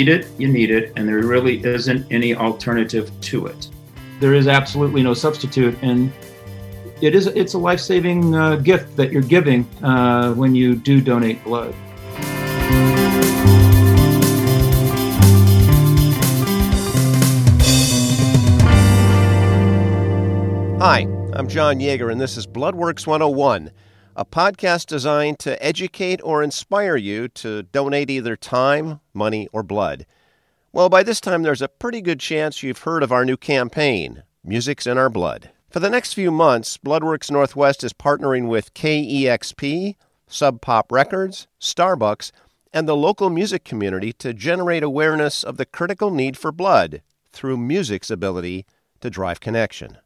[0.00, 3.68] need it, you need it, and there really isn't any alternative to it.
[4.18, 6.10] There is absolutely no substitute, and
[7.02, 11.44] it is it's a life-saving uh, gift that you're giving uh, when you do donate
[11.44, 11.74] blood.
[20.80, 21.00] Hi,
[21.34, 23.70] I'm John Yeager, and this is Bloodworks 101,
[24.20, 30.04] a podcast designed to educate or inspire you to donate either time, money, or blood.
[30.74, 34.22] Well, by this time, there's a pretty good chance you've heard of our new campaign,
[34.44, 35.48] Music's in Our Blood.
[35.70, 42.30] For the next few months, Bloodworks Northwest is partnering with KEXP, Sub Pop Records, Starbucks,
[42.74, 47.00] and the local music community to generate awareness of the critical need for blood
[47.32, 48.66] through music's ability
[49.00, 49.96] to drive connection.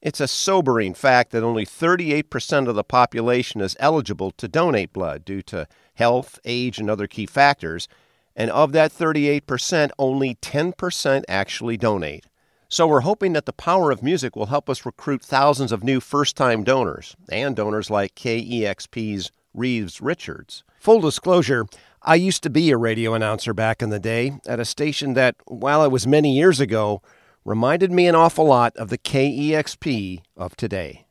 [0.00, 5.24] It's a sobering fact that only 38% of the population is eligible to donate blood
[5.24, 7.88] due to health, age, and other key factors,
[8.36, 12.26] and of that 38%, only 10% actually donate.
[12.68, 15.98] So we're hoping that the power of music will help us recruit thousands of new
[16.00, 20.62] first time donors and donors like KEXP's Reeves Richards.
[20.78, 21.66] Full disclosure,
[22.02, 25.34] I used to be a radio announcer back in the day at a station that,
[25.46, 27.02] while it was many years ago,
[27.48, 31.06] reminded me an awful lot of the KEXP of today.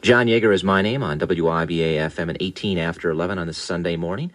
[0.00, 3.96] John Yeager is my name on WIBA FM at 18 after 11 on this Sunday
[3.96, 4.32] morning.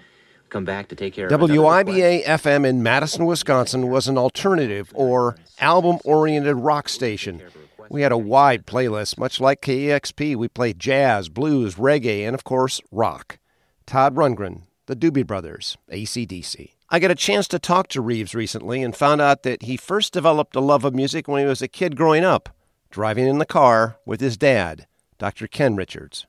[0.49, 5.35] Come back to take care of WIBA FM in Madison, Wisconsin was an alternative or
[5.59, 7.41] album oriented rock station.
[7.89, 10.35] We had a wide playlist, much like KEXP.
[10.35, 13.39] We played jazz, blues, reggae, and of course, rock.
[13.87, 16.73] Todd Rundgren, the Doobie Brothers, ACDC.
[16.91, 20.11] I got a chance to talk to Reeves recently and found out that he first
[20.11, 22.49] developed a love of music when he was a kid growing up,
[22.89, 24.87] driving in the car with his dad,
[25.19, 25.45] Dr.
[25.45, 26.25] Ken Richards.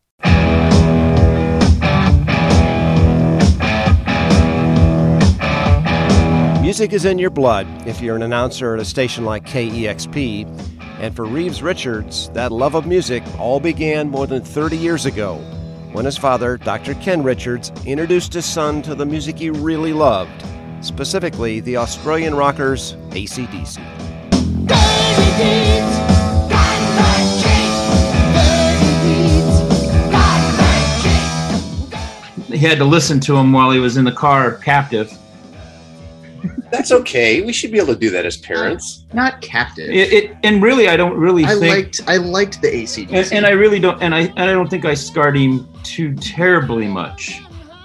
[6.61, 10.47] Music is in your blood if you're an announcer at a station like KEXP.
[10.99, 15.43] And for Reeves Richards, that love of music all began more than 30 years ago
[15.93, 16.95] when his father, Dr.
[16.95, 20.45] Ken Richards, introduced his son to the music he really loved,
[20.81, 23.79] specifically the Australian rockers ACDC.
[32.51, 35.17] He had to listen to him while he was in the car captive.
[36.71, 37.43] That's okay.
[37.43, 39.05] We should be able to do that as parents.
[39.13, 39.91] Not captive.
[39.91, 41.75] It, it, and really, I don't really I think.
[41.75, 43.13] liked I liked the ACDC.
[43.13, 46.15] and, and I really don't, and I and I don't think I scarred him too
[46.15, 47.41] terribly much.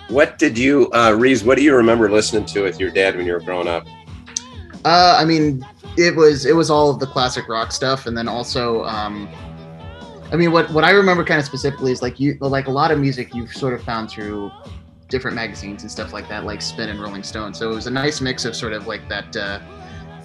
[0.10, 1.44] What did you, uh, Reeves?
[1.44, 3.88] What do you remember listening to with your dad when you were growing up?
[4.86, 5.66] Uh, I mean,
[5.98, 9.28] it was it was all of the classic rock stuff, and then also, um,
[10.32, 12.92] I mean, what what I remember kind of specifically is like you like a lot
[12.92, 14.52] of music you've sort of found through
[15.08, 17.54] different magazines and stuff like that, like Spin and Rolling Stone.
[17.54, 19.60] So it was a nice mix of sort of like that uh,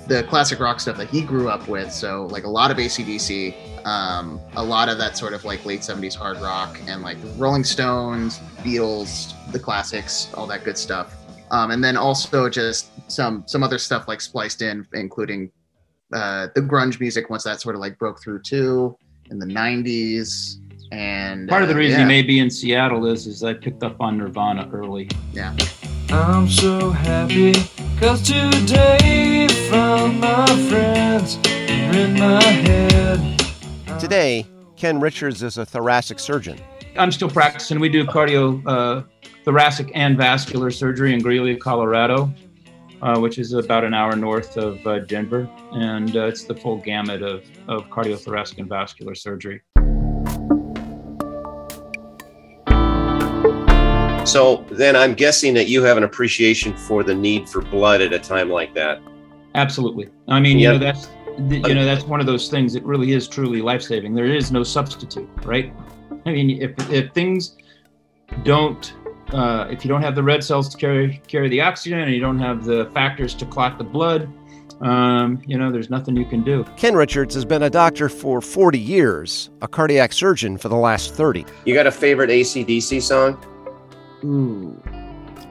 [0.07, 1.93] the classic rock stuff that he grew up with.
[1.93, 5.81] So like a lot of ACDC, um, a lot of that sort of like late
[5.81, 11.15] '70s hard rock, and like Rolling Stones, Beatles, the classics, all that good stuff.
[11.51, 15.51] Um, and then also just some some other stuff like spliced in, including
[16.13, 18.97] uh, the grunge music once that sort of like broke through too
[19.31, 20.57] in the '90s.
[20.93, 23.55] And Part of the uh, reason yeah, he may be in Seattle is is I
[23.55, 25.09] picked up on Nirvana early.
[25.33, 25.57] yeah.
[26.11, 27.53] I'm so happy
[28.01, 34.01] cause today found my friends in my head.
[34.01, 36.59] Today, Ken Richards is a thoracic surgeon.
[36.97, 37.79] I'm still practicing.
[37.79, 39.03] We do cardio, uh,
[39.45, 42.33] thoracic and vascular surgery in Greeley, Colorado,
[43.03, 46.79] uh, which is about an hour north of uh, Denver, and uh, it's the full
[46.79, 49.61] gamut of of cardiothoracic and vascular surgery.
[54.31, 58.13] So then I'm guessing that you have an appreciation for the need for blood at
[58.13, 59.03] a time like that.
[59.57, 60.09] Absolutely.
[60.29, 61.09] I mean, you know, that's
[61.49, 64.15] you know that's one of those things that really is truly life saving.
[64.15, 65.73] There is no substitute, right?
[66.27, 67.57] I mean, if if things
[68.45, 68.95] don't,
[69.33, 72.21] uh, if you don't have the red cells to carry carry the oxygen, and you
[72.21, 74.33] don't have the factors to clot the blood,
[74.81, 76.65] um, you know, there's nothing you can do.
[76.77, 81.17] Ken Richards has been a doctor for 40 years, a cardiac surgeon for the last
[81.17, 81.45] 30.
[81.65, 83.45] You got a favorite ACDC song?
[84.25, 84.81] Ooh,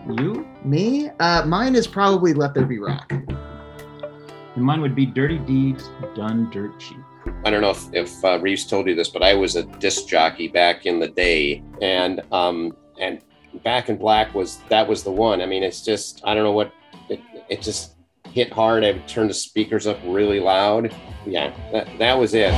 [0.08, 1.10] You me?
[1.20, 3.12] Uh, mine is probably Let There Be Rock.
[3.12, 6.98] and mine would be dirty deeds done dirt cheap.
[7.46, 10.08] I don't know if, if uh, Reeves told you this, but I was a disc
[10.08, 13.22] jockey back in the day, and um, and
[13.64, 15.42] Back in Black was that was the one.
[15.42, 16.72] I mean, it's just I don't know what
[17.10, 17.20] it,
[17.50, 17.96] it just
[18.26, 18.84] hit hard.
[18.84, 20.94] I would turn the speakers up really loud.
[21.26, 22.54] Yeah, that, that was it.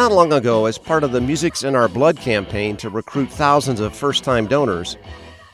[0.00, 3.80] Not long ago, as part of the Music's in Our Blood campaign to recruit thousands
[3.80, 4.96] of first time donors,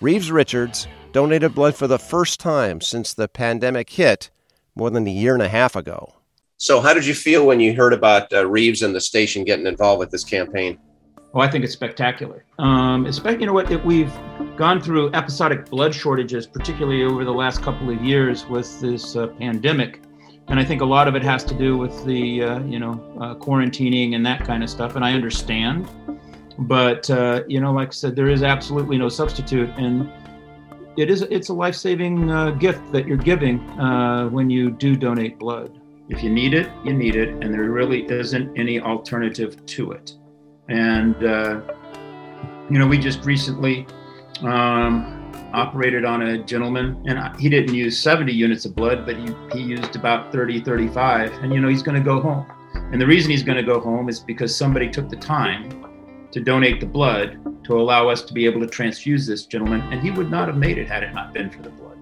[0.00, 4.30] Reeves Richards donated blood for the first time since the pandemic hit
[4.76, 6.14] more than a year and a half ago.
[6.58, 9.66] So, how did you feel when you heard about uh, Reeves and the station getting
[9.66, 10.78] involved with this campaign?
[11.34, 12.44] Oh, I think it's spectacular.
[12.60, 14.12] Um, especially, you know what, we've
[14.54, 19.26] gone through episodic blood shortages, particularly over the last couple of years with this uh,
[19.26, 20.02] pandemic.
[20.48, 22.92] And I think a lot of it has to do with the, uh, you know,
[23.20, 24.94] uh, quarantining and that kind of stuff.
[24.94, 25.88] And I understand.
[26.58, 29.68] But, uh, you know, like I said, there is absolutely no substitute.
[29.76, 30.10] And
[30.96, 34.96] it is, it's a life saving uh, gift that you're giving uh, when you do
[34.96, 35.80] donate blood.
[36.08, 37.30] If you need it, you need it.
[37.30, 40.12] And there really isn't any alternative to it.
[40.68, 41.60] And, uh,
[42.70, 43.86] you know, we just recently
[44.42, 45.15] um,
[45.56, 49.60] operated on a gentleman, and he didn't use 70 units of blood, but he, he
[49.60, 51.32] used about 30, 35.
[51.42, 52.46] And, you know, he's going to go home.
[52.92, 56.40] And the reason he's going to go home is because somebody took the time to
[56.40, 59.80] donate the blood to allow us to be able to transfuse this gentleman.
[59.92, 61.96] And he would not have made it had it not been for the blood.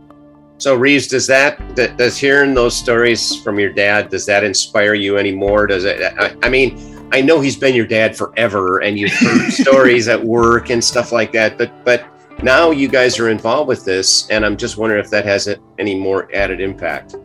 [0.59, 5.17] So, Reeves, does that, does hearing those stories from your dad, does that inspire you
[5.17, 5.69] anymore?
[5.69, 9.53] Does it, I, I mean, I know he's been your dad forever and you've heard
[9.53, 12.05] stories at work and stuff like that, but but
[12.44, 15.49] now you guys are involved with this and I'm just wondering if that has
[15.79, 17.17] any more added impact.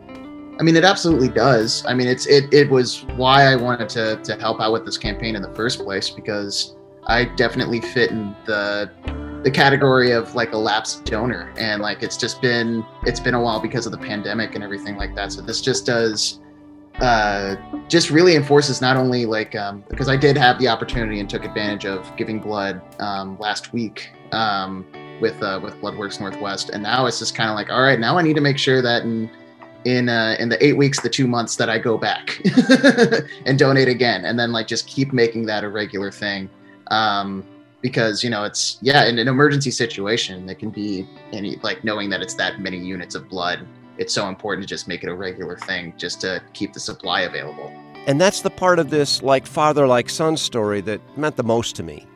[0.58, 1.84] I mean, it absolutely does.
[1.86, 4.98] I mean, it's it it was why I wanted to to help out with this
[4.98, 6.74] campaign in the first place because
[7.04, 8.90] I definitely fit in the
[9.42, 13.40] the category of like a lapsed donor and like it's just been it's been a
[13.40, 15.32] while because of the pandemic and everything like that.
[15.32, 16.40] So this just does
[17.00, 17.56] uh,
[17.88, 21.44] just really enforces not only like um, because I did have the opportunity and took
[21.44, 24.86] advantage of giving blood um, last week um,
[25.20, 28.18] with uh, with Bloodworks Northwest, and now it's just kind of like, all right, now
[28.18, 29.30] I need to make sure that in
[29.84, 32.40] in uh, in the eight weeks, the two months that I go back
[33.46, 36.48] and donate again, and then like just keep making that a regular thing.
[36.88, 37.44] Um,
[37.82, 42.10] because you know it's yeah in an emergency situation it can be any like knowing
[42.10, 43.66] that it's that many units of blood
[44.00, 47.20] it's so important to just make it a regular thing just to keep the supply
[47.22, 47.70] available.
[48.06, 51.76] And that's the part of this like father like son story that meant the most
[51.76, 52.06] to me.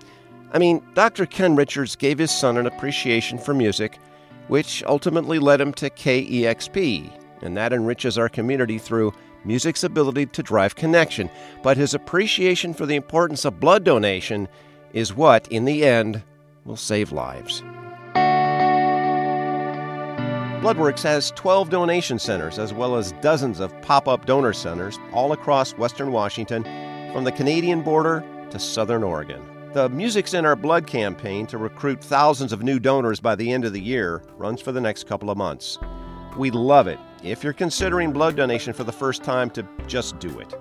[0.55, 1.27] I mean, Dr.
[1.27, 3.99] Ken Richards gave his son an appreciation for music,
[4.47, 7.11] which ultimately led him to KEXP,
[7.43, 9.13] and that enriches our community through
[9.45, 11.29] music's ability to drive connection.
[11.65, 14.47] But his appreciation for the importance of blood donation
[14.93, 16.23] is what, in the end,
[16.65, 17.61] will save lives.
[20.63, 25.33] Bloodworks has 12 donation centers as well as dozens of pop up donor centers all
[25.33, 26.63] across Western Washington,
[27.13, 29.54] from the Canadian border to Southern Oregon.
[29.75, 33.65] The Music's in Our Blood campaign to recruit thousands of new donors by the end
[33.65, 35.81] of the year runs for the next couple of months.
[36.37, 37.01] We'd love it.
[37.25, 40.55] If you're considering blood donation for the first time, to just do it.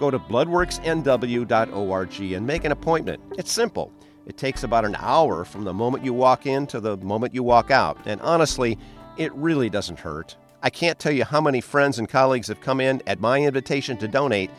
[0.00, 3.22] Go to bloodworksnw.org and make an appointment.
[3.38, 3.92] It's simple.
[4.26, 7.44] It takes about an hour from the moment you walk in to the moment you
[7.44, 7.96] walk out.
[8.06, 8.76] And honestly,
[9.16, 10.36] it really doesn't hurt.
[10.64, 13.96] I can't tell you how many friends and colleagues have come in at my invitation
[13.98, 14.50] to donate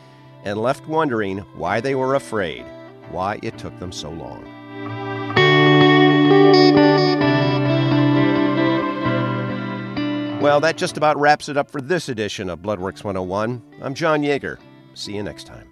[0.44, 2.64] and left wondering why they were afraid,
[3.10, 4.44] why it took them so long.
[10.40, 13.62] Well, that just about wraps it up for this edition of Bloodworks 101.
[13.82, 14.58] I'm John Yeager.
[14.94, 15.69] See you next time.